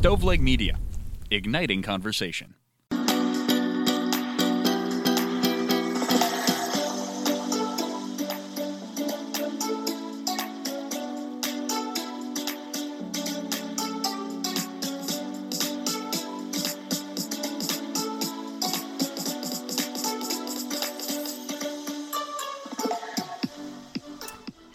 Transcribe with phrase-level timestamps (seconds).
[0.00, 0.78] Stoveleg Media,
[1.28, 2.54] igniting conversation.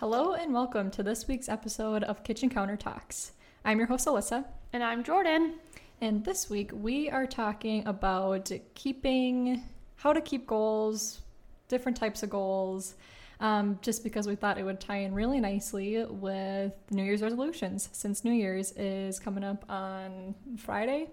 [0.02, 3.32] Hello and welcome to this week's episode of Kitchen Counter Talks.
[3.66, 5.56] I'm your host Alyssa, And I'm Jordan.
[6.02, 9.64] and this week we are talking about keeping,
[9.96, 11.22] how to keep goals,
[11.70, 12.96] different types of goals,
[13.40, 17.90] um, just because we thought it would tie in really nicely with New Year's resolutions
[17.94, 21.10] since New Year's is coming up on Friday.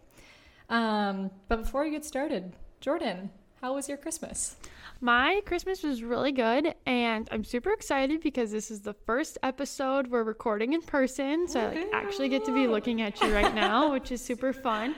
[0.68, 4.56] Um, but before we get started, Jordan, how was your Christmas?
[5.02, 10.06] My Christmas was really good, and I'm super excited because this is the first episode
[10.06, 11.46] we're recording in person.
[11.46, 14.52] So I like, actually get to be looking at you right now, which is super
[14.52, 14.94] fun.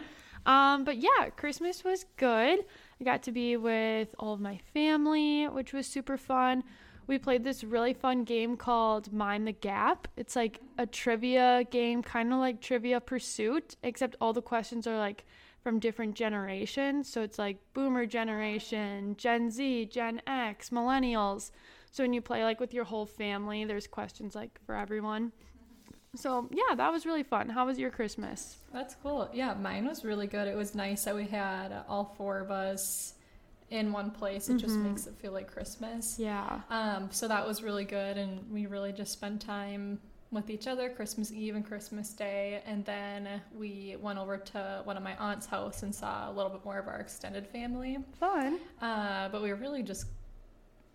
[0.46, 2.60] Um, but yeah, Christmas was good.
[3.00, 6.62] I got to be with all of my family, which was super fun.
[7.08, 10.06] We played this really fun game called Mind the Gap.
[10.16, 14.98] It's like a trivia game, kind of like Trivia Pursuit, except all the questions are
[14.98, 15.24] like
[15.62, 17.08] from different generations.
[17.08, 21.50] So it's like boomer generation, Gen Z, Gen X, millennials.
[21.90, 25.32] So when you play like with your whole family, there's questions like for everyone.
[26.14, 27.48] So yeah, that was really fun.
[27.48, 28.58] How was your Christmas?
[28.72, 29.30] That's cool.
[29.32, 30.48] Yeah, mine was really good.
[30.48, 33.14] It was nice that we had all four of us
[33.70, 34.50] in one place.
[34.50, 36.18] It just makes it feel like Christmas.
[36.18, 36.60] Yeah.
[36.68, 39.98] Um, so that was really good, and we really just spent time
[40.32, 44.96] with each other Christmas Eve and Christmas Day, and then we went over to one
[44.96, 47.98] of my aunt's house and saw a little bit more of our extended family.
[48.18, 48.58] Fun.
[48.80, 50.06] Uh, but we really just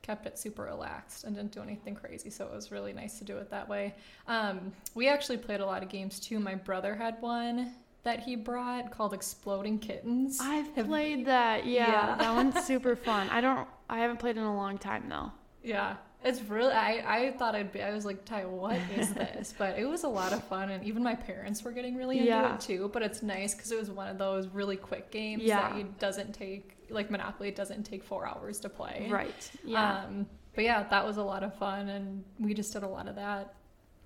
[0.01, 3.25] kept it super relaxed and didn't do anything crazy, so it was really nice to
[3.25, 3.93] do it that way.
[4.27, 6.39] Um, we actually played a lot of games too.
[6.39, 10.39] My brother had one that he brought called Exploding Kittens.
[10.41, 11.65] I've played that.
[11.65, 12.15] Yeah, Yeah.
[12.17, 13.27] that one's super fun.
[13.29, 15.31] I don't I haven't played in a long time though.
[15.61, 16.73] Yeah, it's really.
[16.73, 17.81] I I thought I'd be.
[17.81, 19.53] I was like, Ty, what is this?
[19.57, 22.29] but it was a lot of fun, and even my parents were getting really into
[22.29, 22.55] Yeah.
[22.55, 22.89] it too.
[22.91, 25.69] But it's nice because it was one of those really quick games Yeah.
[25.69, 27.49] that it doesn't take like Monopoly.
[27.49, 29.07] It doesn't take four hours to play.
[29.11, 29.51] Right.
[29.63, 30.03] Yeah.
[30.05, 30.25] Um,
[30.55, 33.15] but yeah, that was a lot of fun, and we just did a lot of
[33.15, 33.53] that.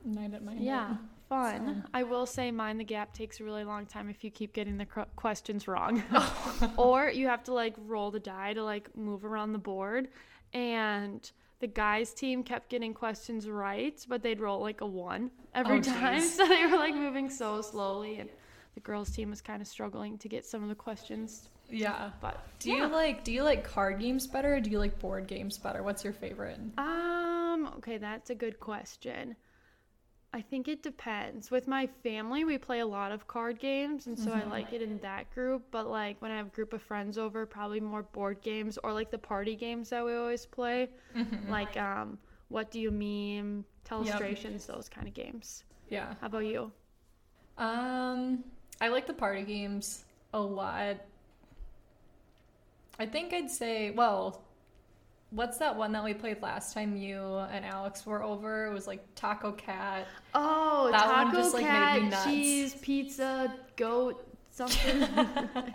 [0.03, 0.63] Didn't mind it.
[0.63, 0.95] yeah.
[1.29, 1.83] Fun.
[1.83, 4.51] so- I will say Mind the Gap takes a really long time if you keep
[4.51, 6.03] getting the cr- questions wrong.
[6.77, 10.09] or you have to like roll the die to like move around the board
[10.53, 15.77] and the guys team kept getting questions right, but they'd roll like a 1 every
[15.77, 16.19] Oh, time.
[16.19, 16.35] geez.
[16.37, 18.29] So they were like moving so slowly and
[18.75, 21.49] the girls team was kind of struggling to get some of the questions.
[21.69, 22.09] Yeah.
[22.19, 25.27] But Do you like do you like card games better or do you like board
[25.27, 25.83] games better?
[25.83, 26.59] What's your favorite?
[26.77, 29.35] Um, okay, that's a good question.
[30.33, 31.51] I think it depends.
[31.51, 34.81] With my family, we play a lot of card games, and so I like it
[34.81, 35.63] in that group.
[35.71, 38.93] But like when I have a group of friends over, probably more board games or
[38.93, 40.89] like the party games that we always play,
[41.49, 45.65] like um, what do you meme, telestrations, those kind of games.
[45.89, 46.13] Yeah.
[46.21, 46.71] How about you?
[47.57, 48.43] Um,
[48.79, 50.95] I like the party games a lot.
[52.99, 54.41] I think I'd say, well,
[55.31, 57.21] what's that one that we played last time you
[57.51, 58.67] and Alex were over?
[58.67, 60.07] It was like Taco Cat.
[60.35, 62.25] Oh, That one taco just, like, made cat, me nuts.
[62.25, 65.07] cheese, pizza, goat, something.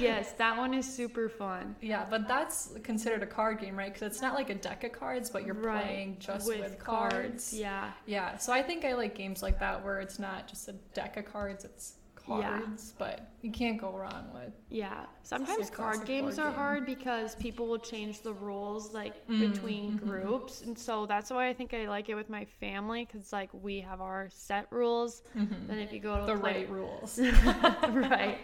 [0.00, 1.76] yes, that one is super fun.
[1.80, 3.92] Yeah, but that's considered a card game, right?
[3.92, 7.14] Because it's not like a deck of cards, but you're Right, playing just with, cards.
[7.14, 7.52] cards.
[7.54, 7.90] Yeah.
[8.06, 11.16] Yeah, so I think I like games like that where it's not just a deck
[11.16, 11.94] of cards, it's
[12.28, 12.60] Yeah.
[12.98, 14.52] but you can't go wrong with.
[14.70, 15.04] Yeah.
[15.22, 16.58] Sometimes card games board are game.
[16.58, 20.62] hard because people will change the rules like Mm, between groups.
[20.62, 23.80] And so that's why I think I like it with my family cuz like we
[23.80, 25.22] have our set rules.
[25.34, 26.34] Then if you go to Mm-hmm.
[26.34, 27.18] The play right rules.
[28.18, 28.38] right.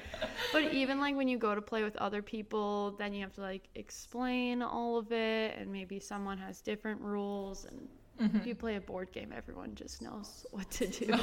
[0.53, 3.41] But even like when you go to play with other people, then you have to
[3.41, 7.89] like explain all of it and maybe someone has different rules and
[8.21, 8.37] Mm-hmm.
[8.37, 11.07] if you play a board game, everyone just knows what to do.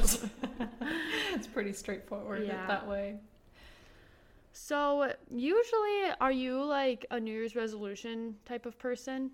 [1.33, 2.65] it's pretty straightforward Yeah.
[2.67, 3.17] that way.
[4.53, 9.29] So, usually, are you like a New Year's resolution type of person?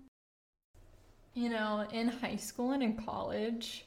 [1.32, 3.86] You know, in high school and in college,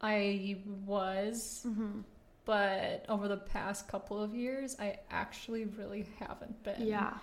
[0.00, 2.00] I was, Mm-hmm.
[2.44, 6.86] but over the past couple of years, I actually really haven't been.
[6.88, 7.14] Yeah.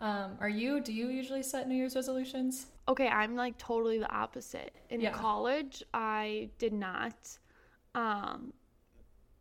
[0.00, 0.80] Um, are you?
[0.80, 2.66] Do you usually set New Year's resolutions?
[2.88, 4.74] Okay, I'm like totally the opposite.
[4.90, 5.12] In Yeah.
[5.12, 7.38] college, I did not.
[7.94, 8.52] Um,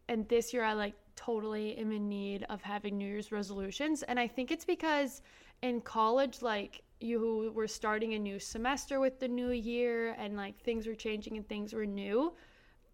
[0.07, 4.04] and this year, I like totally am in need of having New Year's resolutions.
[4.04, 5.22] And I think it's because
[5.62, 10.58] in college, like, you were starting a new semester with the new year and like
[10.62, 12.34] things were changing and things were new.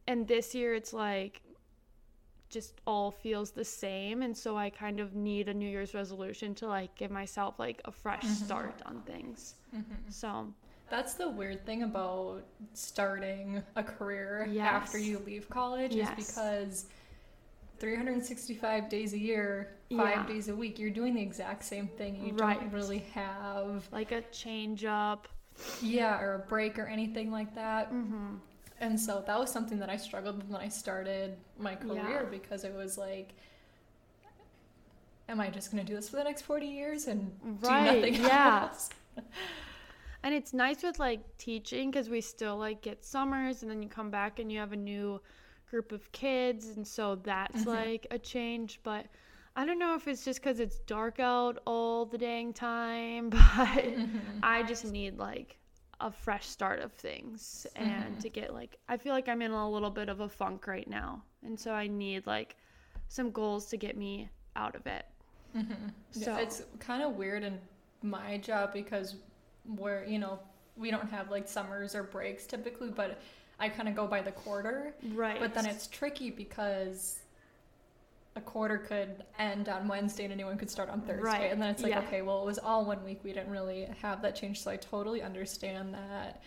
[0.07, 1.41] And this year, it's like
[2.51, 6.53] just all feels the same and so I kind of need a New Year's resolution
[6.56, 8.45] to like give myself like a fresh Mm-hmm.
[8.45, 9.56] start on things.
[10.09, 10.53] So
[10.89, 12.44] That's the weird thing about
[12.74, 14.68] starting a career Yes.
[14.68, 16.18] after you leave college Yes.
[16.19, 16.86] is because
[17.80, 20.27] 365 days a year, five Yeah.
[20.27, 22.24] days a week, you're doing the exact same thing.
[22.25, 22.59] You Right.
[22.59, 25.27] don't really have, like a change up.
[25.81, 27.92] yeah, or a break or anything like that.
[27.92, 28.36] Mm-hmm.
[28.81, 32.29] And so that was something that I struggled with when I started my career Yeah.
[32.29, 33.29] because it was like,
[35.29, 37.31] am I just going to do this for the next 40 years and
[37.61, 38.69] Right, do nothing yeah.
[38.69, 38.89] else?
[40.23, 43.89] And it's nice with like teaching because we still like get summers and then you
[43.89, 45.19] come back and you have a new
[45.69, 46.67] group of kids.
[46.75, 47.69] And so that's mm-hmm.
[47.69, 48.79] like a change.
[48.83, 49.07] But
[49.55, 53.39] I don't know if it's just because it's dark out all the dang time, but
[53.39, 54.17] mm-hmm.
[54.43, 55.57] I just need like
[56.01, 58.33] a fresh start of things and to mm-hmm.
[58.33, 61.24] get like, I feel like I'm in a little bit of a funk right now.
[61.45, 62.56] And so I need like
[63.07, 65.06] some goals to get me out of it.
[65.56, 65.74] Mm-hmm.
[66.13, 67.59] Yeah, So it's kind of weird in
[68.01, 69.15] my job because
[69.65, 70.39] we're, you know,
[70.75, 73.21] we don't have like summers or breaks typically, but
[73.59, 74.95] I kind of go by the quarter.
[75.13, 75.39] right.
[75.39, 77.19] But then it's tricky because
[78.35, 81.23] a quarter could end on Wednesday and anyone could start on Thursday.
[81.23, 81.99] Right, And then it's like, yeah.
[81.99, 83.19] okay, well, it was all one week.
[83.23, 84.61] We didn't really have that change.
[84.61, 86.41] So I totally understand that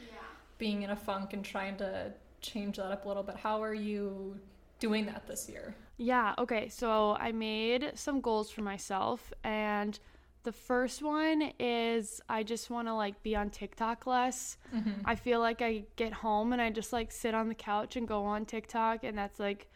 [0.57, 3.37] being in a funk and trying to change that up a little bit.
[3.37, 4.39] How are you
[4.79, 5.75] doing that this year?
[5.99, 6.69] Yeah, okay.
[6.69, 9.99] So I made some goals for myself and
[10.43, 14.59] the first one is I just want to like be on TikTok less.
[14.75, 15.01] Mm-hmm.
[15.05, 18.07] I feel like I get home and I just like sit on the couch and
[18.07, 19.69] go on TikTok and that's like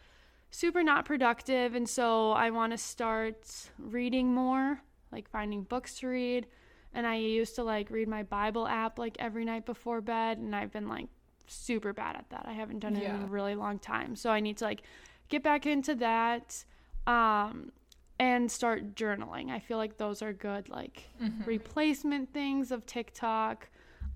[0.51, 4.81] super not productive and so I want to start reading more,
[5.11, 6.47] like finding books to read.
[6.93, 10.55] And I used to like read my Bible app like every night before bed and
[10.55, 11.07] I've been like
[11.47, 12.45] super bad at that.
[12.47, 14.15] I haven't done it in a really long time.
[14.15, 14.81] So I need to like
[15.29, 16.63] get back into that
[17.05, 17.71] um
[18.19, 19.49] and start journaling.
[19.49, 21.03] I feel like those are good like
[21.45, 23.69] replacement things of TikTok.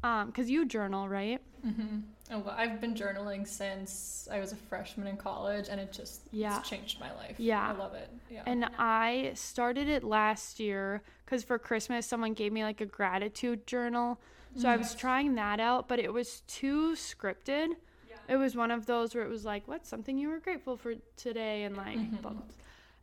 [0.03, 1.41] Um cuz you journal, right?
[1.65, 2.03] Mhm.
[2.31, 6.21] Oh, well, I've been journaling since I was a freshman in college, and it just
[6.31, 6.61] Yeah.
[6.61, 7.39] changed my life.
[7.39, 7.69] Yeah.
[7.69, 8.09] I love it.
[8.29, 8.43] Yeah.
[8.45, 13.67] And I started it last year because for Christmas, someone gave me like a gratitude
[13.67, 14.19] journal.
[14.55, 17.69] So I was trying that out, but it was too scripted.
[18.09, 18.15] Yeah.
[18.27, 20.93] It was one of those where it was like, what's something you were grateful for
[21.17, 21.63] today?
[21.63, 22.41] And like, blah, blah.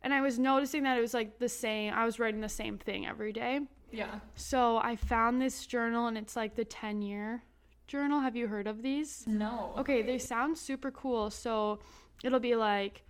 [0.01, 2.77] and I was noticing that it was like the same, I was writing the same
[2.77, 3.61] thing every day.
[3.91, 4.19] Yeah.
[4.35, 7.43] So I found this journal and it's like the 10 year
[7.87, 8.21] journal.
[8.21, 9.23] Have you heard of these?
[9.27, 9.73] No.
[9.77, 11.29] Okay, they sound super cool.
[11.29, 11.79] So
[12.23, 13.03] it'll be like,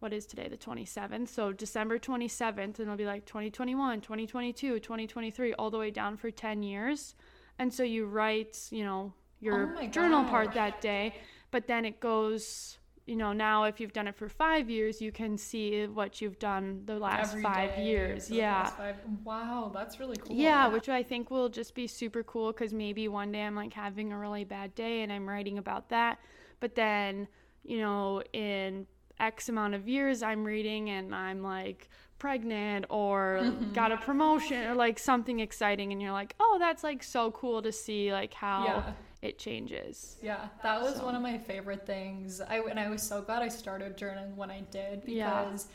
[0.00, 1.28] what is today, the 27th?
[1.28, 6.30] So December 27th, and it'll be like 2021, 2022, 2023, all the way down for
[6.30, 7.14] 10 years.
[7.58, 11.14] And so you write, you know, your Oh journal part that day,
[11.50, 12.77] but then it goes,
[13.08, 16.38] you know, now if you've done it for five years, you can see what you've
[16.38, 18.30] done the last Every five years.
[18.30, 18.66] Yeah.
[18.66, 20.36] five- Wow, that's really cool.
[20.36, 23.72] Yeah, which I think will just be super cool because maybe one day I'm like
[23.72, 26.18] having a really bad day and I'm writing about that.
[26.60, 27.28] But then,
[27.64, 28.86] you know, in
[29.18, 31.88] X amount of years, I'm reading and I'm like
[32.18, 33.72] pregnant or Mm-hmm.
[33.80, 35.92] got a promotion or like something exciting.
[35.92, 38.92] And you're like, oh, that's like so cool to see like how Yeah.
[39.22, 40.16] It changes.
[40.22, 42.40] Yeah, that was So- one of my favorite things.
[42.40, 45.44] I and I was so glad I started journaling when I did Yeah.
[45.44, 45.68] because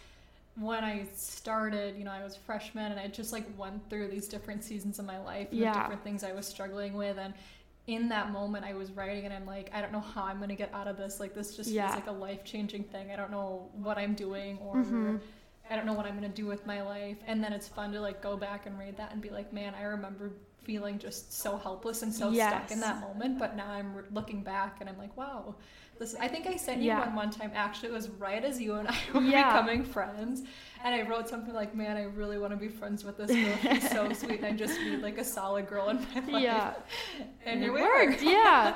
[0.56, 4.08] when I started, you know, I was a freshman and I just like went through
[4.10, 5.74] these different seasons of my life and Yeah.
[5.74, 7.34] the different things I was struggling with and
[7.88, 10.56] in that moment I was writing and I'm like, I don't know how I'm gonna
[10.56, 11.20] get out of this.
[11.20, 11.88] Like this just Yeah.
[11.88, 13.12] feels like a life changing thing.
[13.12, 15.20] I don't know what I'm doing or Mhm.
[15.70, 17.18] I don't know what I'm gonna do with my life.
[17.28, 19.74] And then it's fun to like go back and read that and be like, man,
[19.76, 20.32] I remember
[20.64, 23.40] feeling just so helpless and so stuck in that moment.
[23.40, 25.56] But now I'm re- looking back and I'm like, wow,
[26.00, 26.16] this.
[26.20, 27.00] I think I sent you Yeah.
[27.00, 27.52] one one time.
[27.54, 29.52] Actually, it was right as you and I were Yeah.
[29.54, 30.42] becoming friends,
[30.84, 33.74] and I wrote something like, man, I really want to be friends with this girl.
[33.76, 36.44] She's so sweet, and I just need like a solid girl in my life.
[36.44, 36.74] Yeah.
[37.46, 38.22] and it we worked.
[38.24, 38.76] Yeah.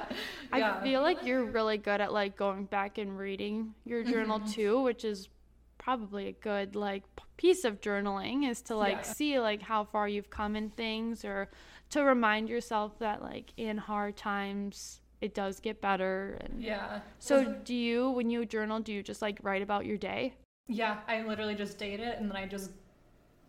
[0.55, 0.77] Yeah.
[0.79, 4.51] I feel like you're really good at like going back and reading your journal Mm-hmm.
[4.51, 5.29] too, which is
[5.77, 7.03] probably a good like
[7.37, 11.47] piece of journaling is to like see like how far you've come in things or
[11.91, 16.99] to remind yourself that like in hard times it does get better and Yeah.
[17.19, 20.33] so do you when you journal do you just like write about your day
[20.67, 22.71] Yeah, I literally just date it and then I just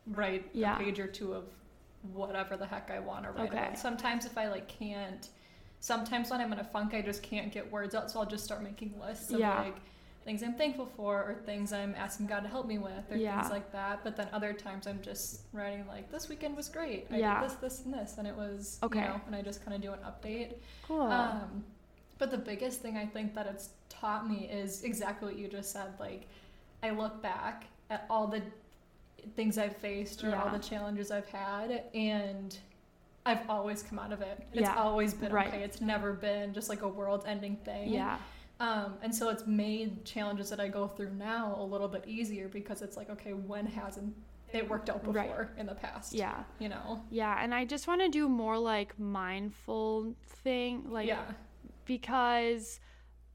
[0.06, 0.76] write Yeah.
[0.76, 1.44] a page or two of
[2.12, 3.58] whatever the heck I want to write Okay.
[3.58, 3.78] about.
[3.78, 5.28] Sometimes if I like can't,
[5.80, 8.44] sometimes when I'm in a funk, I just can't get words out, so I'll just
[8.44, 9.58] start making lists of Yeah.
[9.60, 9.76] like
[10.28, 13.40] things I'm thankful for or things I'm asking God to help me with or Yeah.
[13.40, 14.00] things like that.
[14.04, 17.06] But then other times I'm just writing like this weekend was great.
[17.10, 17.40] I Yeah.
[17.40, 18.98] did this, this, and this, and it was Okay.
[19.00, 20.56] you know, and I just kind of do an update.
[20.82, 21.64] cool Um,
[22.18, 25.72] but the biggest thing I think that it's taught me is exactly what you just
[25.72, 25.94] said.
[25.98, 26.28] Like,
[26.82, 28.42] I look back at all the
[29.34, 32.54] things I've faced or all the challenges I've had, and
[33.24, 34.46] I've always come out of it.
[34.52, 35.48] It's Yeah, always been right.
[35.48, 35.62] okay.
[35.62, 37.88] It's never been just like a world-ending thing.
[37.94, 38.18] Yeah.
[38.60, 42.48] Um, and so it's made challenges that I go through now a little bit easier
[42.48, 44.14] because it's like, okay, when hasn't
[44.52, 45.28] it worked out Right.
[45.28, 46.12] before in the past?
[46.12, 46.42] Yeah.
[46.58, 47.02] You know?
[47.10, 47.38] Yeah.
[47.42, 50.84] And I just want to do more like mindful thing.
[50.90, 51.22] Like, yeah.
[51.84, 52.80] because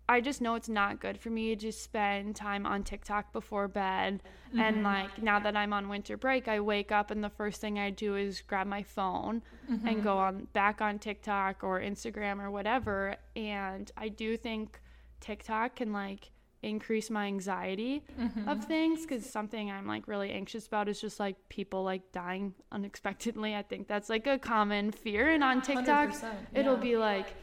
[0.09, 4.21] I just know it's not good for me to spend time on TikTok before bed.
[4.49, 4.59] Mm-hmm.
[4.59, 7.79] And like now that I'm on winter break, I wake up and the first thing
[7.79, 9.87] I do is grab my phone Mm-hmm.
[9.87, 13.15] and go on back on TikTok or Instagram or whatever.
[13.37, 14.81] And I do think
[15.23, 18.47] TikTok can like increase my anxiety Mm-hmm.
[18.47, 22.53] of things because something I'm like really anxious about is just like people like dying
[22.71, 23.55] unexpectedly.
[23.55, 25.29] I think that's like a common fear.
[25.29, 27.35] And on TikTok, 100%, it'll be like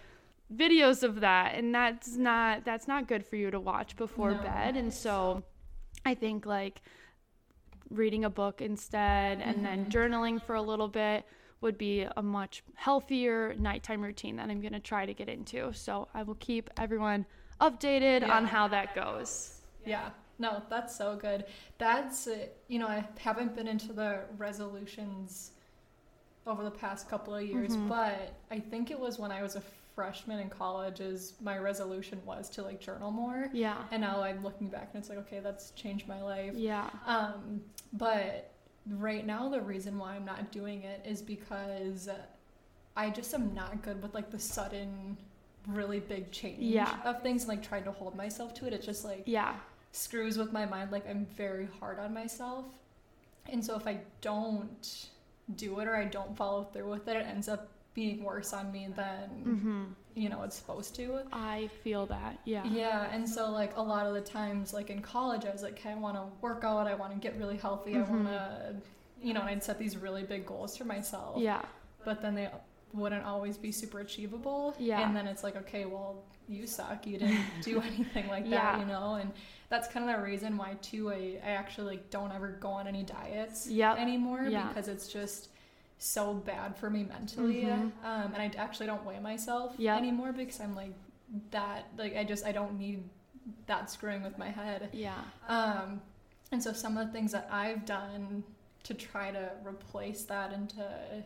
[0.55, 4.43] videos of that and that's not that's not good for you to watch before No.
[4.43, 5.45] bed and so
[6.05, 6.83] i think like
[7.89, 9.97] reading a book instead and then Mm-hmm.
[9.97, 11.25] journaling for a little bit
[11.61, 15.73] would be a much healthier nighttime routine that i'm going to try to get into
[15.73, 17.27] so i will keep everyone
[17.61, 20.11] updated on how that goes Yeah.
[20.39, 21.45] No, that's so good.
[21.77, 25.51] That's, uh, you know, I haven't been into the resolutions
[26.47, 27.89] over the past couple of years, Mm-hmm.
[27.89, 29.63] but I think it was when I was a
[29.95, 33.51] freshman in college is my resolution was to like journal more.
[33.53, 36.55] yeah And now I'm looking back and it's like, okay, that's changed my life.
[36.55, 37.61] yeah Um,
[37.93, 38.51] but
[38.89, 42.09] right now, the reason why I'm not doing it is because
[42.97, 45.19] I just am not good with like the sudden,
[45.67, 46.97] really big change Yeah.
[47.05, 48.73] of things and like trying to hold myself to it.
[48.73, 49.55] It's just like yeah
[49.93, 50.91] screws with my mind.
[50.93, 52.65] Like I'm very hard on myself.
[53.51, 55.07] And so if I don't
[55.57, 58.71] do it or I don't follow through with it, it ends up being worse on
[58.71, 59.85] me than, hmm
[60.17, 61.21] you know, it's supposed to.
[61.33, 65.01] i feel that yeah Yeah, and so like a lot of the times, like in
[65.01, 67.57] college, I was like, okay, I want to work out, I want to get really
[67.57, 68.75] healthy, I want to,
[69.23, 71.39] you know, and I'd set these really big goals for myself.
[71.41, 71.63] yeah
[72.05, 72.49] But then they
[72.93, 74.75] wouldn't always be super achievable.
[74.79, 75.07] Yeah.
[75.07, 77.07] And then it's like, okay, well, you suck.
[77.07, 78.79] You didn't do anything like that, Yeah.
[78.81, 79.15] you know?
[79.15, 79.31] And
[79.69, 82.87] that's kind of the reason why, too, I, I actually like, don't ever go on
[82.89, 83.99] any diets Yep.
[83.99, 84.69] anymore Yeah.
[84.69, 85.51] because it's just
[85.99, 87.63] so bad for me mentally.
[87.65, 87.93] Mhm.
[88.05, 89.99] Um, and I actually don't weigh myself Yep.
[89.99, 90.95] anymore because I'm like,
[91.53, 93.05] that, like, I just, I don't need
[93.67, 94.89] that screwing with my head.
[94.93, 96.01] yeah Um,
[96.53, 98.43] and so some of the things that I've done
[98.83, 101.23] to try to replace that and to,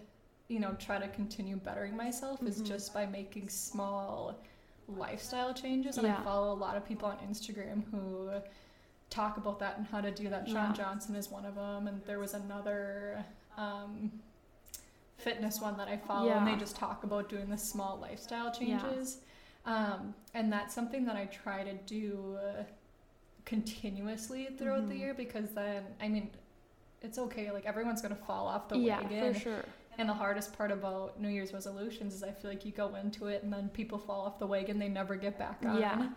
[0.49, 2.67] you know, try to continue bettering myself is Mhm.
[2.67, 4.35] just by making small
[4.89, 5.97] lifestyle changes.
[5.97, 6.19] And Yeah.
[6.19, 8.31] I follow a lot of people on Instagram who
[9.11, 10.47] talk about that and how to do that.
[10.47, 10.73] Sean Yeah.
[10.73, 13.25] Johnson is one of them, and there was another
[13.57, 14.11] um,
[15.17, 18.51] fitness one that I follow, and they just talk about doing the small lifestyle Yeah.
[18.81, 19.21] changes.
[19.65, 22.37] Um, and that's something that I try to do
[23.45, 24.99] continuously throughout the Mhm.
[24.99, 26.31] year because then, I mean,
[27.03, 27.51] it's okay.
[27.53, 29.35] Like everyone's gonna fall off the yeah wagon.
[29.35, 29.65] for sure
[29.99, 33.27] And the hardest part about New Year's resolutions is I feel like you go into
[33.27, 34.79] it and then people fall off the wagon.
[34.79, 35.79] They never get back on.
[35.79, 36.09] Yeah.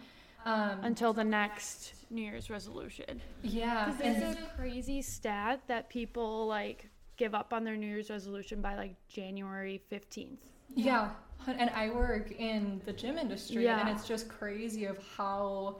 [0.46, 3.22] Um, until the next New Year's resolution.
[3.44, 3.86] yeah.
[3.92, 8.62] Because there's a crazy stat that people like give up on their New Year's resolution
[8.62, 10.38] by like January 15th.
[10.76, 11.10] Yeah,
[11.48, 15.78] and I work in the gym industry, and it's just crazy of how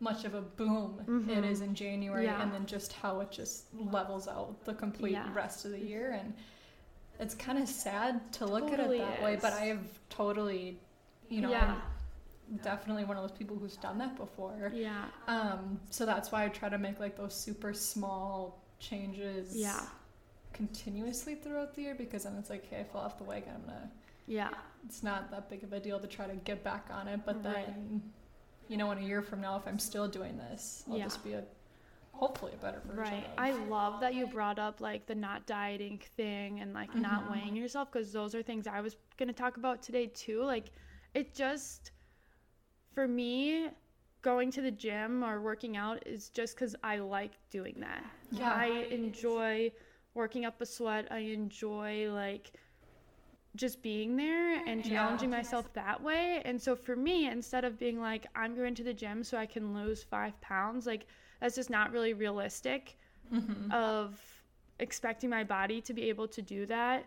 [0.00, 1.44] much of a boom it Mhm.
[1.50, 2.40] is in January, Yeah.
[2.40, 5.32] and then just how it just levels out the complete Yeah.
[5.34, 6.34] rest of the year, and
[7.20, 9.38] it's kind of sad to look Totally at it that way.
[9.40, 9.52] But.
[9.54, 10.78] I have totally,
[11.28, 11.76] you know, yeah.
[12.50, 14.72] I'm definitely one of those people who's done that before.
[14.74, 15.04] Yeah.
[15.26, 19.54] Um, so that's why I try to make like those super small changes.
[19.54, 19.80] Yeah.
[20.52, 23.52] Continuously throughout the year because then it's like, hey, I fell off the wagon.
[23.54, 23.90] I'm gonna
[24.26, 24.50] Yeah.
[24.84, 27.20] it's not that big of a deal to try to get back on it.
[27.26, 27.66] But Right.
[27.66, 28.12] then,
[28.68, 31.04] you know, in a year from now, if I'm still doing this, I'll Yeah.
[31.04, 31.44] just be a
[32.18, 32.98] hopefully a better version.
[32.98, 33.24] Right.
[33.24, 33.30] Of.
[33.38, 37.30] I love that you brought up like the not dieting thing and like not Mhm.
[37.30, 40.42] weighing yourself because those are things I was going to talk about today too.
[40.42, 40.70] Like
[41.14, 41.92] it just
[42.94, 43.68] for me
[44.22, 48.04] going to the gym or working out is just cuz I like doing that.
[48.30, 48.52] Yeah.
[48.52, 49.72] I enjoy
[50.14, 51.06] working up a sweat.
[51.10, 52.52] I enjoy like
[53.56, 54.90] just being there and Yeah.
[54.90, 56.42] challenging myself that way.
[56.44, 59.46] And so for me, instead of being like, I'm going to the gym so I
[59.46, 61.06] can lose five pounds, like
[61.40, 62.96] that's just not really realistic
[63.32, 63.72] Mhm.
[63.72, 64.20] of
[64.78, 67.04] expecting my body to be able to do that.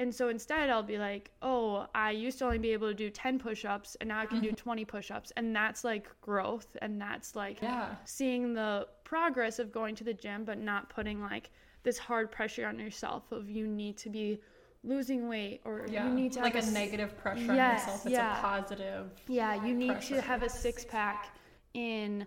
[0.00, 3.10] And so instead, I'll be like, oh, I used to only be able to do
[3.10, 5.32] 10 push ups and now I can do 20 push ups.
[5.36, 6.76] And that's like growth.
[6.80, 7.96] And that's like Yeah.
[8.04, 11.50] seeing the progress of going to the gym, but not putting like
[11.82, 14.40] this hard pressure on yourself of you need to be
[14.84, 16.06] losing weight or Yeah.
[16.06, 18.06] you need to like have a s- negative pressure Yes, on yourself.
[18.06, 18.38] It's yeah.
[18.38, 19.10] a positive.
[19.26, 20.14] yeah, you need pressure.
[20.16, 21.34] to have a six pack
[21.74, 22.24] in,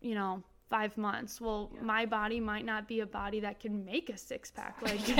[0.00, 1.40] you know, five months.
[1.40, 4.78] Well, my body might not be a body that can make a six pack.
[4.82, 5.04] Like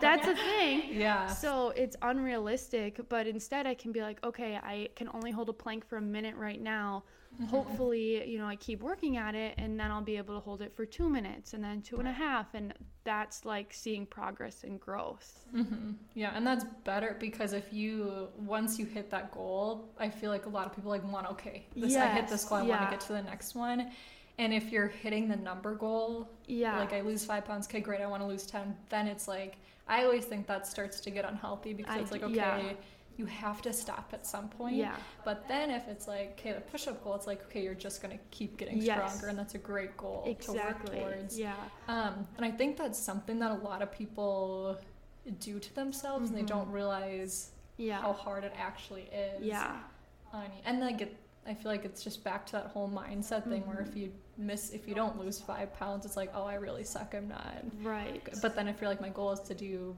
[0.00, 1.00] that's a thing.
[1.00, 1.26] Yeah.
[1.26, 5.52] So it's unrealistic, but instead I can be like, okay, I can only hold a
[5.52, 7.04] plank for a minute right now.
[7.34, 7.50] Mm-hmm.
[7.50, 10.62] Hopefully, you know, I keep working at it and then I'll be able to hold
[10.62, 12.54] it for two minutes and then two and a half.
[12.54, 12.72] And
[13.04, 15.44] that's like seeing progress and growth.
[15.54, 15.92] Mm-hmm.
[16.14, 20.46] Yeah, and that's better because if you once you hit that goal, I feel like
[20.46, 22.90] a lot of people like want okay, this I hit this goal, I want to
[22.90, 23.90] get to the next one.
[24.38, 26.78] And if you're hitting the number goal, Yeah.
[26.78, 28.76] like I lose five pounds, okay, great, I want to lose ten.
[28.90, 29.56] Then it's like
[29.88, 32.72] I always think that starts to get unhealthy because I it's like okay, yeah.
[33.16, 34.76] you have to stop at some point.
[34.76, 34.96] Yeah.
[35.24, 38.18] But then if it's like okay, the push-up goal, it's like okay, you're just gonna
[38.30, 38.96] keep getting Yes.
[39.14, 40.98] stronger, and that's a great goal Exactly.
[40.98, 41.38] to work towards.
[41.38, 41.54] Yeah.
[41.88, 44.76] Um, and I think that's something that a lot of people
[45.40, 47.88] do to themselves, and they don't realize Mm-hmm.
[47.88, 48.00] Yeah.
[48.00, 49.42] how hard it actually is.
[49.44, 49.76] Yeah.
[50.32, 50.50] on you.
[50.64, 51.14] And like it,
[51.46, 53.88] I feel like it's just back to that whole mindset thing where Mm-hmm.
[53.90, 57.14] if you miss, if you don't lose five pounds, it's like, oh, I really suck.
[57.14, 57.64] I'm not.
[57.82, 58.22] Right.
[58.24, 58.34] good.
[58.42, 59.96] But then if you're like, my goal is to do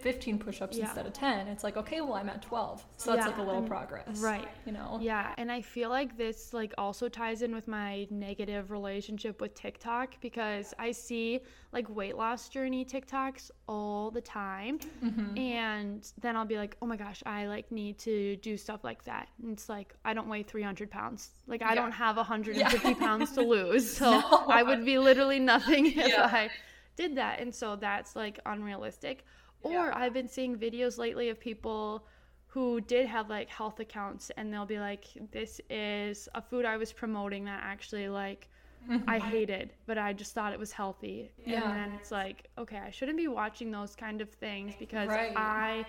[0.00, 0.84] 15 push-ups Yeah.
[0.86, 2.84] instead of 10, it's like, okay, well, I'm at 12.
[2.96, 4.18] So that's Yeah, like a little I'm- progress.
[4.20, 4.48] right.
[4.64, 4.98] You know?
[5.00, 9.54] Yeah, and I feel like this like also ties in with my negative relationship with
[9.54, 11.40] TikTok because I see
[11.72, 14.78] like weight loss journey TikToks all the time.
[15.04, 15.38] Mm-hmm.
[15.38, 19.04] And then I'll be like, "Oh my gosh, I like need to do stuff like
[19.04, 21.30] that." And it's like, I don't weigh 300 pounds.
[21.46, 21.74] Like I Yeah.
[21.76, 23.96] don't have 150 pounds to lose.
[23.96, 24.44] So No.
[24.48, 26.18] I would be literally nothing if.
[26.18, 26.50] I
[26.96, 27.40] did that.
[27.40, 29.24] And so that's like unrealistic.
[29.62, 29.92] Or Yeah.
[29.94, 32.06] I've been seeing videos lately of people
[32.46, 36.76] who did have like health accounts and they'll be like this is a food I
[36.76, 38.48] was promoting that actually like
[38.88, 39.30] I mm-hmm.
[39.30, 41.62] hated but I just thought it was healthy Yeah.
[41.70, 45.32] and then it's like okay I shouldn't be watching those kind of things because Right.
[45.36, 45.86] I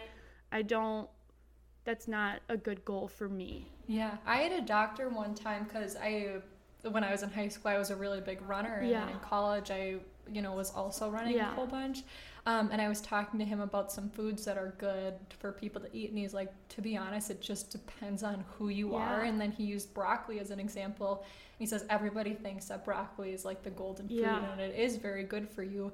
[0.52, 1.10] I don't
[1.84, 5.96] that's not a good goal for me Yeah, I had a doctor one time because
[5.96, 6.42] I,
[6.90, 9.10] when I was in high school, I was a really big runner, and Yeah.
[9.10, 9.96] in college, I,
[10.32, 11.52] you know, was also running Yeah.
[11.52, 12.04] a whole bunch.
[12.46, 15.80] Um, and I was talking to him about some foods that are good for people
[15.82, 19.22] to eat, and he's like, to be honest, it just depends on who you are.
[19.22, 21.24] And then he used broccoli as an example.
[21.60, 24.52] He says everybody thinks that broccoli is like the golden food, Yeah.
[24.54, 25.92] and it is very good for you.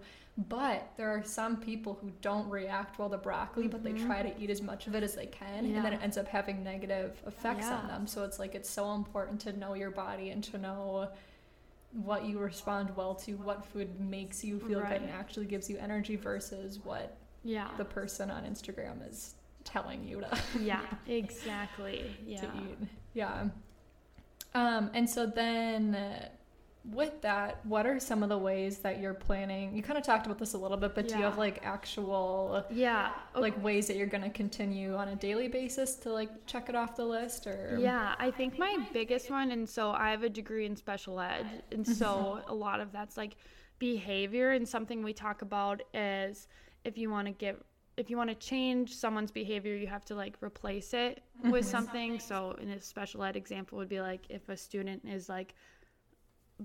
[0.47, 4.31] But there are some people who don't react well to broccoli, but they try to
[4.41, 5.93] eat as much of it as they can, and then Mm-hmm.
[5.95, 8.07] It ends up having negative effects on them.
[8.07, 11.09] So it's like it's so important to know your body and to know
[11.91, 15.77] what you respond well to, what food makes you feel good and actually gives you
[15.77, 22.41] energy versus what yeah the person on Instagram is telling you to, yeah exactly yeah
[22.41, 22.77] to eat.
[23.13, 23.49] Yeah.
[24.53, 26.29] Um, and so then uh,
[26.91, 29.75] with that, what are some of the ways that you're planning?
[29.75, 32.65] You kind of talked about this a little bit, but do you have like actual
[32.69, 33.41] yeah okay.
[33.41, 36.75] like ways that you're going to continue on a daily basis to like check it
[36.75, 40.29] off the list or Yeah, I think my biggest one, and so I have a
[40.29, 41.93] degree in special ed, and mm-hmm.
[41.93, 43.35] so a lot of that's like
[43.79, 46.47] behavior, and something we talk about is
[46.85, 47.61] if you want to get,
[47.97, 51.71] if you want to change someone's behavior, you have to like replace it with mm-hmm.
[51.71, 52.19] something.
[52.19, 55.53] So in a special ed example would be like if a student is like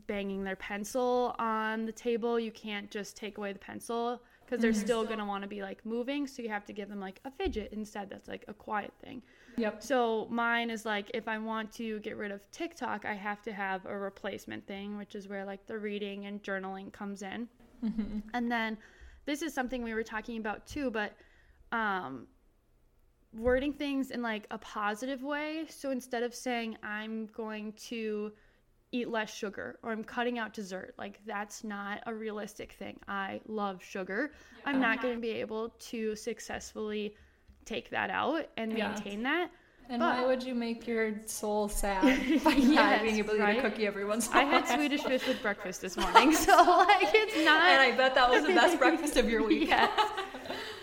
[0.06, 4.74] banging their pencil on the table, you can't just take away the pencil because they're
[4.74, 6.26] still going to want to be like moving.
[6.26, 8.10] So you have to give them like a fidget instead.
[8.10, 9.22] That's like a quiet thing.
[9.56, 9.82] Yep.
[9.82, 13.52] So mine is like if I want to get rid of TikTok, I have to
[13.52, 17.48] have a replacement thing, which is where like the reading and journaling comes in.
[18.32, 18.78] And then
[19.24, 21.12] this is something we were talking about too, but
[21.72, 22.26] um
[23.34, 25.64] wording things in like a positive way.
[25.68, 28.32] So instead of saying I'm going to
[28.92, 33.00] eat less sugar or I'm cutting out dessert, like that's not a realistic thing.
[33.08, 34.32] I love sugar.
[34.64, 35.02] I'm not uh-huh.
[35.02, 37.16] going to be able to successfully
[37.64, 38.88] take that out and Yeah.
[38.88, 39.50] maintain that.
[39.88, 42.02] And But- why would you make your soul sad
[42.44, 44.54] by not Yes, being able to eat a cookie every once in a I while?
[44.54, 48.14] I had Swedish fish with breakfast this morning, so like it's not and I bet
[48.14, 49.68] that was the best breakfast of your week.
[49.68, 49.90] yes.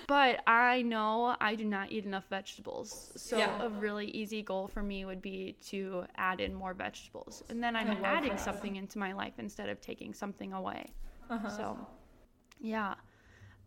[0.10, 3.12] But I know I do not eat enough vegetables.
[3.16, 3.62] So Yeah.
[3.62, 7.44] a really easy goal for me would be to add in more vegetables.
[7.50, 8.40] And then I'm adding that.
[8.40, 10.88] something into my life instead of taking something away.
[11.30, 11.48] Uh-huh.
[11.50, 11.78] So
[12.60, 12.96] yeah.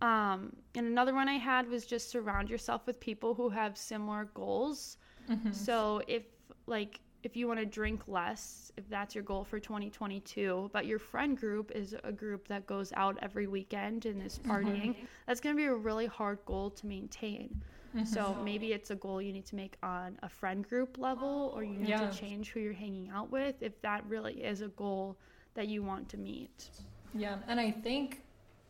[0.00, 4.24] Um, and another one I had was just surround yourself with people who have similar
[4.34, 4.96] goals.
[5.30, 5.52] Mm-hmm.
[5.52, 6.24] So if
[6.66, 10.98] like if you want to drink less, if that's your goal for 2022, but your
[10.98, 14.50] friend group is a group that goes out every weekend and is mm-hmm.
[14.50, 17.62] partying, that's going to be a really hard goal to maintain.
[17.94, 18.06] Mm-hmm.
[18.06, 21.62] So maybe it's a goal you need to make on a friend group level or
[21.62, 22.08] you need Yeah.
[22.08, 25.16] to change who you're hanging out with if that really is a goal
[25.54, 26.70] that you want to meet.
[27.14, 28.22] Yeah, and I think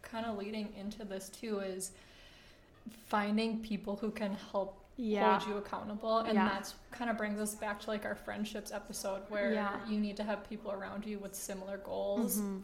[0.03, 1.93] kind of leading into this too is
[3.07, 5.39] finding people who can help Yeah.
[5.39, 6.19] hold you accountable.
[6.19, 6.49] And Yeah.
[6.49, 9.85] that's kind of brings us back to like our friendships episode where Yeah.
[9.89, 12.39] you need to have people around you with similar goals.
[12.39, 12.59] Mm-hmm.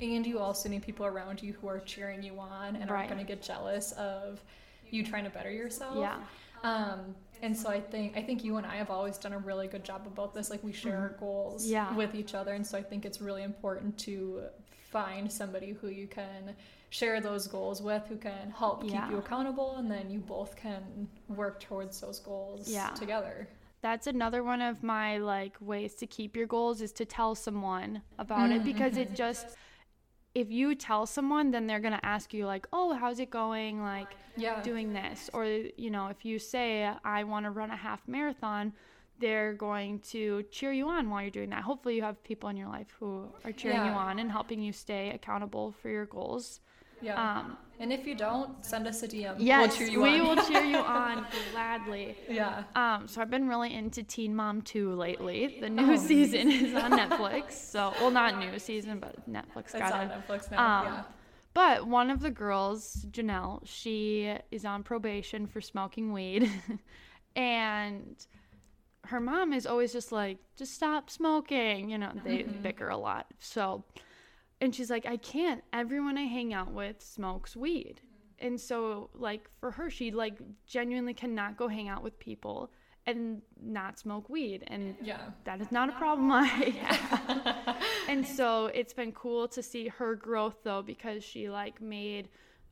[0.00, 2.98] And you also need people around you who are cheering you on and Right.
[2.98, 4.42] aren't going to get jealous of
[4.90, 5.96] you trying to better yourself.
[5.96, 6.18] Yeah.
[6.62, 9.66] Um, and so I think I think you and I have always done a really
[9.66, 10.50] good job about this.
[10.50, 11.72] Like we share our goals Mm-hmm.
[11.72, 11.94] Yeah.
[11.94, 14.44] with each other, and so I think it's really important to
[14.90, 16.54] find somebody who you can
[16.94, 21.08] share those goals with, who can help keep you accountable, and then you both can
[21.26, 22.90] work towards those goals Yeah.
[22.90, 23.48] together.
[23.80, 28.02] That's another one of my like ways to keep your goals is to tell someone
[28.18, 29.16] about it because it mm-hmm.
[29.16, 29.56] just
[30.36, 33.82] if you tell someone then they're going to ask you like, "Oh, how's it going?"
[33.82, 34.62] like Yeah.
[34.62, 38.72] doing this or you know, if you say I want to run a half marathon,
[39.18, 41.62] they're going to cheer you on while you're doing that.
[41.62, 44.72] Hopefully you have people in your life who are cheering you on and helping you
[44.72, 46.60] stay accountable for your goals.
[47.00, 47.38] Yeah.
[47.40, 49.34] Um, and if you don't, send us a DM.
[49.38, 50.36] yes, we'll cheer you we on.
[50.36, 52.16] will cheer you on gladly.
[52.30, 52.62] yeah.
[52.76, 55.58] Um, so I've been really into Teen Mom 2 lately.
[55.60, 57.52] The new season is on Netflix.
[57.52, 60.28] So, well, not new season, but Netflix got It's got on it.
[60.28, 60.80] Netflix now.
[60.80, 61.02] Um, yeah.
[61.52, 66.50] But one of the girls, Jenelle, she is on probation for smoking weed.
[67.36, 68.16] and
[69.06, 71.90] her mom is always just like, just stop smoking.
[71.90, 73.26] You know, they bicker a lot.
[73.38, 73.84] So,
[74.64, 75.62] and she's like, I can't.
[75.72, 78.00] Everyone I hang out with smokes weed.
[78.38, 82.70] And so, like, for her, she like genuinely cannot go hang out with people
[83.06, 84.64] and not smoke weed.
[84.66, 85.30] And Yeah.
[85.44, 87.76] that is not a problem I have.
[88.08, 92.28] and so it's been cool to see her growth though because she like made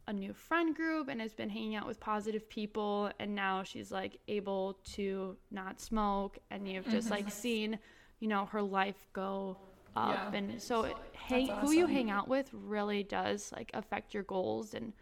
[0.09, 3.93] a new friend group and has been hanging out with positive people and now she's
[3.93, 7.31] like able to not smoke and you've just like mm-hmm.
[7.31, 7.79] seen
[8.19, 9.57] you know her life go
[9.97, 10.39] up Yeah.
[10.39, 14.23] and so it- hang, That's who you hang out with really does like affect your
[14.25, 14.93] goals and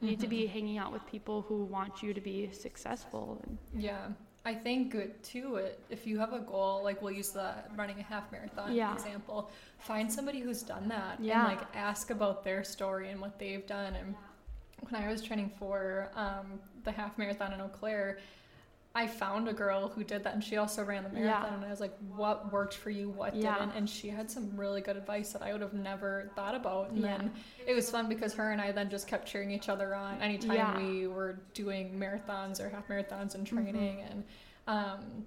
[0.00, 3.58] you need to be hanging out with people who want you to be successful and
[3.74, 4.08] Yeah.
[4.44, 5.56] I think good too.
[5.56, 8.94] It, if you have a goal, like we'll use the running a half marathon Yeah.
[8.94, 11.46] example, find somebody who's done that Yeah.
[11.48, 13.94] and like ask about their story and what they've done.
[13.94, 14.14] And
[14.88, 18.18] when I was training for um, the half marathon in Eau Claire,
[18.94, 21.26] I found a girl who did that and she also ran the Yeah.
[21.26, 21.54] marathon.
[21.54, 23.08] And I was like, what worked for you?
[23.10, 23.54] What Yeah.
[23.58, 23.76] didn't?
[23.76, 26.90] And she had some really good advice that I would have never thought about.
[26.90, 27.18] And Yeah.
[27.18, 27.32] then
[27.66, 30.54] it was fun because her and I then just kept cheering each other on anytime
[30.56, 30.76] Yeah.
[30.76, 33.56] we were doing marathons or half marathons and Mm-hmm.
[33.56, 34.00] training.
[34.02, 34.24] And
[34.66, 35.26] um,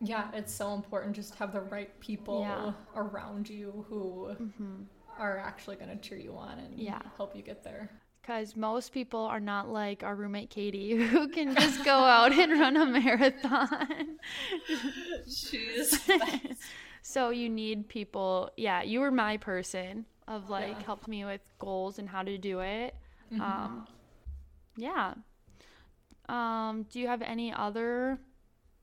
[0.00, 2.72] yeah, it's so important just to have the right people Yeah.
[2.96, 4.34] around you who
[5.18, 7.02] are actually going to cheer you on and Yeah.
[7.16, 7.90] help you get there.
[8.20, 12.52] Because most people are not like our roommate Katie, who can just go out and
[12.60, 14.18] run a marathon.
[17.02, 18.50] So you need people.
[18.58, 20.82] Yeah, you were my person of like Yeah.
[20.84, 22.94] helped me with goals and how to do it.
[23.40, 23.86] Um,
[24.76, 25.14] yeah.
[26.28, 28.18] Um, do you have any other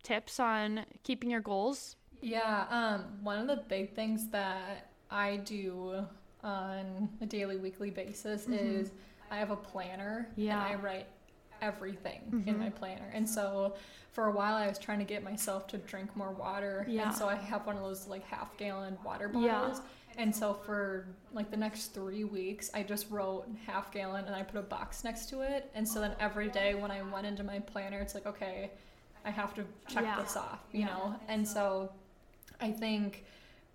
[0.04, 1.95] tips on keeping your goals?
[2.21, 6.06] Yeah, um, one of the big things that I do
[6.43, 8.91] on a daily, weekly basis is
[9.31, 10.41] I have a planner Mm-hmm.
[10.41, 10.53] Yeah.
[10.55, 10.71] Mm-hmm.
[10.73, 11.07] and I write
[11.61, 13.09] everything in my planner.
[13.13, 13.73] And so
[14.11, 16.85] for a while I was trying to get myself to drink more water.
[16.87, 17.03] Yeah.
[17.07, 19.79] And so I have one of those like half gallon water bottles.
[19.79, 20.21] Yeah.
[20.21, 24.43] And so for like the next three weeks, I just wrote half gallon and I
[24.43, 25.69] put a box next to it.
[25.73, 28.71] And so then every day when I went into my planner, it's like, okay,
[29.25, 30.21] I have to check Yeah.
[30.21, 30.87] this off, you Yeah.
[30.87, 31.15] know?
[31.27, 31.91] And so
[32.61, 33.25] I think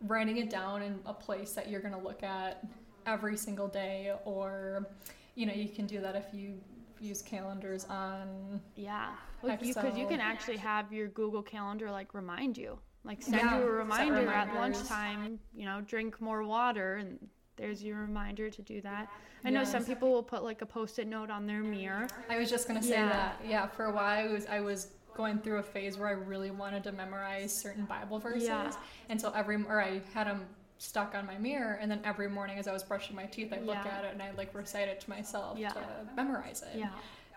[0.06, 2.64] writing it down in a place that you're going to look at
[3.06, 4.86] every single day, or,
[5.34, 6.54] you know, you can do that if you
[7.00, 8.60] use calendars on.
[8.76, 9.10] Yeah,
[9.42, 13.58] because you, you can actually have your Google Calendar like remind you, like send Yeah,
[13.58, 15.38] you a reminder at lunchtime.
[15.54, 17.18] You know, drink more water, and
[17.56, 19.08] there's your reminder to do that.
[19.44, 22.06] I know some people will put like a post-it note on their mirror.
[22.30, 23.08] I was just going to say Yeah.
[23.08, 23.40] that.
[23.46, 26.50] Yeah, for a while I was, I was going through a phase where I really
[26.50, 28.44] wanted to memorize certain Bible verses.
[28.44, 28.72] Yeah.
[29.08, 30.46] And so every, or I had them
[30.82, 33.64] stuck on my mirror, and then every morning as I was brushing my teeth, I'd
[33.64, 35.70] look at it and I'd like recite it to myself Yeah.
[35.70, 35.80] to
[36.16, 36.78] memorize it.
[36.78, 36.90] Yeah,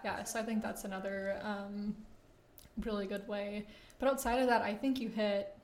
[0.03, 1.95] yeah so i think that's another um,
[2.81, 3.65] really good way
[3.99, 5.57] but outside of that i think you hit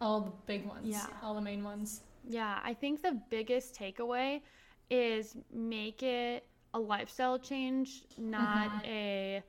[0.00, 1.06] all the big ones Yeah.
[1.22, 2.58] all the main ones yeah.
[2.62, 4.42] I think the biggest takeaway
[4.90, 9.42] is make it a lifestyle change, not a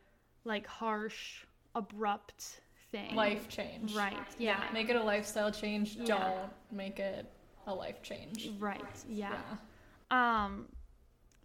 [0.46, 1.44] like harsh,
[1.76, 3.16] abrupt thing.
[3.16, 4.18] life change Right.
[4.38, 4.64] Yeah.
[4.74, 6.06] make it a lifestyle change Yeah.
[6.06, 7.26] don't make it
[7.68, 8.82] a life change Right.
[9.08, 9.34] yeah.
[10.12, 10.68] yeah Um,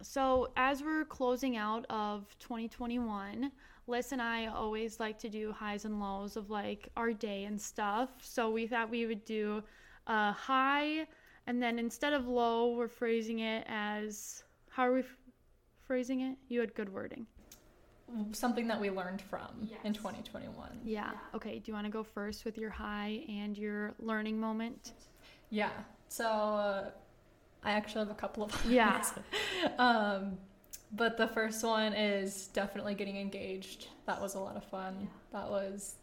[0.01, 3.51] so as we're closing out of 2021,
[3.87, 7.59] Liz and I always like to do highs and lows of like our day and
[7.59, 8.09] stuff.
[8.21, 9.63] So we thought we would do
[10.07, 11.07] a high,
[11.47, 15.17] and then instead of low, we're phrasing it as how are we f-
[15.85, 16.37] phrasing it?
[16.49, 17.25] You had good wording.
[18.31, 20.79] Something that we learned from in 2021.
[20.83, 21.11] Yeah.
[21.35, 21.59] Okay.
[21.59, 24.93] Do you want to go first with your high and your learning moment?
[25.49, 25.69] Yeah.
[26.07, 26.89] So uh,
[27.63, 29.03] I actually have a couple of Yeah.
[29.77, 30.37] um,
[30.93, 33.87] but the first one is definitely getting engaged.
[34.05, 35.09] That was a lot of fun.
[35.33, 35.95] That was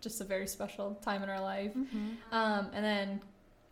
[0.00, 1.72] just a very special time in our life.
[1.74, 2.34] Mm-hmm.
[2.34, 3.20] Um, and then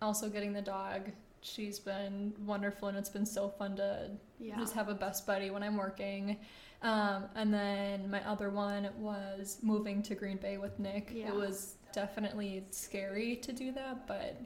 [0.01, 1.11] also getting the dog.
[1.43, 4.59] She's been wonderful, and it's been so fun to Yeah.
[4.59, 6.39] just have a best buddy when I'm working.
[6.83, 11.11] Um, and then my other one was moving to Green Bay with Nick.
[11.15, 11.29] Yeah.
[11.29, 14.41] It was definitely scary to do that, but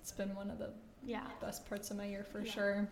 [0.00, 0.70] it's been one of the
[1.04, 1.26] Yeah.
[1.40, 2.50] best parts of my year for Yeah.
[2.52, 2.88] sure.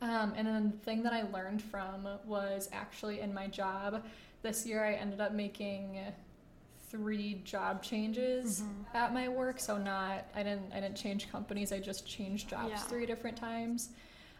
[0.00, 4.04] Um, and then the thing that I learned from was actually in my job.
[4.42, 5.98] This year I ended up making
[6.88, 8.84] three job changes Mhm.
[8.94, 9.58] at my work.
[9.60, 11.72] So not I didn't I didn't change companies.
[11.72, 12.78] I just changed jobs Yeah.
[12.78, 13.90] three different times.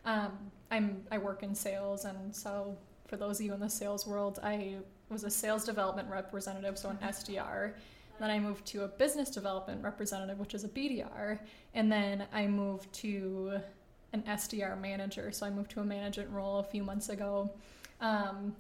[0.05, 4.07] Um, I'm I work in sales, and so for those of you in the sales
[4.07, 4.77] world, I
[5.11, 7.73] was a sales development representative, so an SDR.
[8.21, 11.39] Then I moved to a business development representative, which is a BDR,
[11.75, 13.61] and then I moved to
[14.13, 15.33] an SDR manager.
[15.33, 17.51] So I moved to a management role a few months ago.
[18.01, 18.55] Um,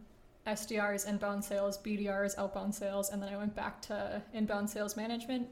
[0.46, 4.68] SDR is inbound sales, BDR is outbound sales, and then I went back to inbound
[4.68, 5.48] sales management.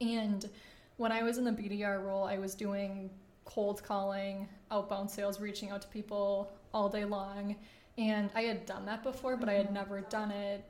[0.00, 0.48] And
[0.96, 3.10] when I was in the BDR role, I was doing
[3.44, 7.56] cold calling, outbound sales, reaching out to people all day long.
[7.98, 9.72] And I had done that before, but I had Mhm.
[9.72, 10.64] never done it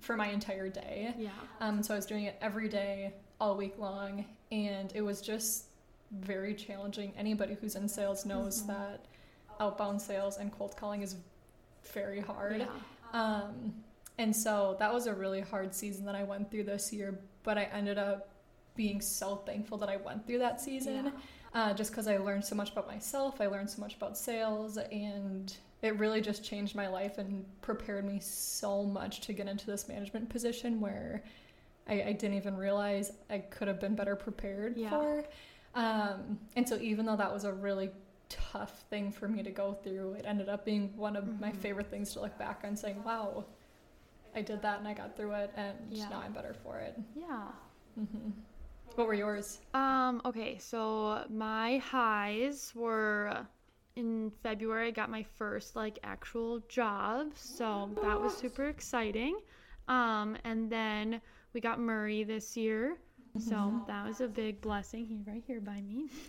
[0.00, 1.14] for my entire day.
[1.16, 1.30] Yeah.
[1.60, 5.66] Um, so I was doing it every day, all week long, and it was just
[6.10, 7.14] very challenging.
[7.16, 8.66] Anybody who's in sales knows Mhm.
[8.68, 9.06] that
[9.58, 11.16] outbound sales and cold calling is
[11.84, 12.58] very hard.
[12.60, 12.68] Yeah.
[13.12, 13.82] Um,
[14.18, 17.56] and so that was a really hard season that I went through this year, but
[17.56, 18.28] I ended up
[18.74, 21.12] being so thankful that I went through that season Yeah.
[21.54, 23.40] uh, just because I learned so much about myself.
[23.40, 28.04] I learned so much about sales, and it really just changed my life and prepared
[28.04, 31.22] me so much to get into this management position where
[31.88, 34.90] I, I didn't even realize I could have been better prepared Yeah.
[34.90, 35.24] for.
[35.74, 37.90] Um, and so, even though that was a really
[38.28, 41.56] tough thing for me to go through, it ended up being one of my Mhm.
[41.56, 43.44] favorite things to look back on, saying, "Wow,
[44.34, 46.08] I did that and I got through it, and Yeah.
[46.10, 47.52] now I'm better for it." Yeah.
[47.94, 48.30] hmm
[48.94, 49.60] What were yours?
[49.74, 53.46] Um, okay, so my highs were
[53.96, 57.32] in February I got my first like actual job.
[57.34, 59.38] So that was super exciting.
[59.88, 61.20] Um, and then
[61.52, 62.96] we got Murray this year.
[63.38, 65.06] So that was a big blessing.
[65.06, 66.10] He's right here by me.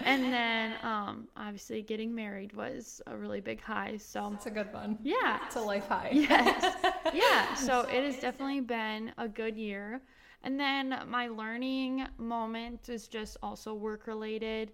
[0.00, 3.96] and then um obviously getting married was a really big high.
[3.96, 4.96] So It's a good one.
[5.02, 5.40] yeah.
[5.46, 6.10] It's a life high.
[6.12, 6.76] Yes.
[7.12, 7.52] yeah.
[7.54, 10.00] So it has definitely been a good year.
[10.44, 14.70] And then my learning moment is just also work related.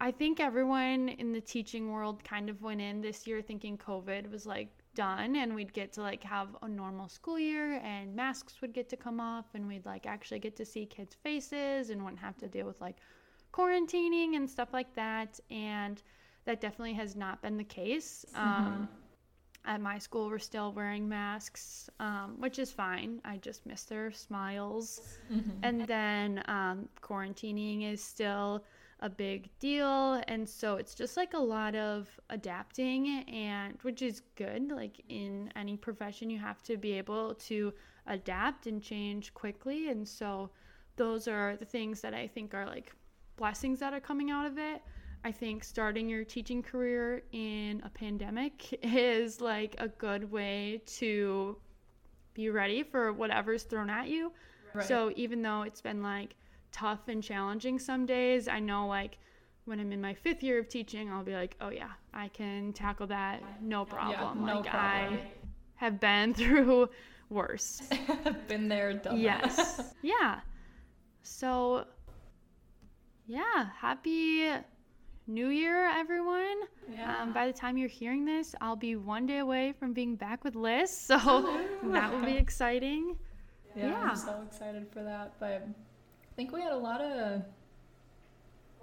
[0.00, 4.30] I think everyone in the teaching world kind of went in this year thinking COVID
[4.30, 8.60] was like done and we'd get to like have a normal school year and masks
[8.60, 12.02] would get to come off and we'd like actually get to see kids' faces and
[12.02, 12.96] wouldn't have to deal with like
[13.52, 15.40] quarantining and stuff like that.
[15.50, 16.00] And
[16.44, 18.24] that definitely has not been the case.
[18.34, 18.88] Um,
[19.66, 23.20] at my school, we're still wearing masks, um, which is fine.
[23.24, 25.00] I just miss their smiles.
[25.62, 28.62] And then um, quarantining is still
[29.04, 30.22] a big deal.
[30.28, 34.70] And so it's just like a lot of adapting, and which is good.
[34.70, 37.72] Like in any profession, you have to be able to
[38.06, 39.90] adapt and change quickly.
[39.90, 40.50] And so
[40.96, 42.92] those are the things that I think are like
[43.36, 44.80] blessings that are coming out of it.
[45.22, 51.58] I think starting your teaching career in a pandemic is like a good way to
[52.32, 54.32] be ready for whatever's thrown at you.
[54.72, 54.86] Right.
[54.86, 56.36] So even though it's been like
[56.74, 59.18] tough and challenging some days, I know like
[59.64, 62.72] when I'm in my fifth year of teaching, I'll be like, oh yeah, I can
[62.74, 64.44] tackle that no problem.
[64.44, 65.14] no like problem.
[65.14, 65.20] I
[65.76, 66.88] have been through
[67.30, 67.80] worse.
[68.24, 69.22] Have been there, done that.
[69.22, 69.94] yes.
[70.02, 70.40] yeah.
[71.22, 71.84] So
[73.26, 74.50] yeah, happy
[75.26, 76.56] New Year, everyone.
[76.92, 77.22] Yeah.
[77.22, 80.44] Um, by the time you're hearing this, I'll be one day away from being back
[80.44, 81.16] with Liz, so
[81.84, 83.16] that will be exciting.
[83.74, 84.08] Yeah, Yeah.
[84.10, 85.32] I'm so excited for that.
[85.40, 85.66] But
[86.36, 87.42] think we had a lot of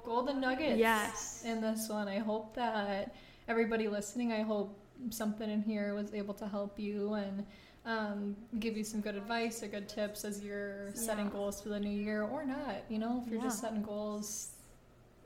[0.03, 1.43] golden nuggets Yes.
[1.45, 2.07] in this one.
[2.07, 3.15] I hope that
[3.47, 4.77] everybody listening, I hope
[5.09, 7.45] something in here was able to help you and
[7.85, 11.79] um, give you some good advice or good tips as you're setting goals for the
[11.79, 12.83] new year or not.
[12.89, 14.51] You know, if you're just setting goals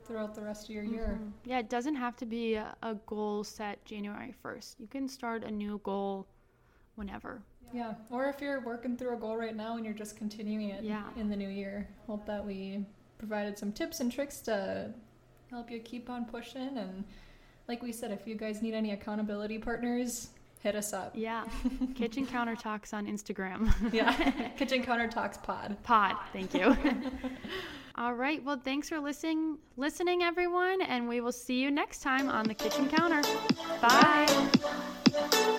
[0.04, 1.18] throughout the rest of your year.
[1.20, 1.32] Mhm.
[1.44, 4.76] Yeah, it doesn't have to be a, a goal set January 1st.
[4.78, 6.26] You can start a new goal
[6.94, 7.42] whenever.
[7.72, 10.82] Yeah, or if you're working through a goal right now and you're just continuing it
[10.84, 11.02] Yeah.
[11.16, 12.84] in the new year, hope that we
[13.18, 14.90] provided some tips and tricks to
[15.50, 17.04] help you keep on pushing and
[17.68, 20.28] like we said, if you guys need any accountability partners,
[20.60, 21.12] hit us up.
[21.16, 21.44] Yeah.
[21.96, 23.72] Kitchen Counter Talks on Instagram.
[23.92, 24.12] Yeah.
[24.56, 25.76] Kitchen Counter Talks Pod.
[25.82, 26.14] Pod.
[26.32, 26.76] Thank you.
[27.96, 28.42] All right.
[28.44, 32.54] Well, thanks for listening, listening, everyone, and we will see you next time on the
[32.54, 33.22] kitchen counter.
[33.80, 35.56] Bye.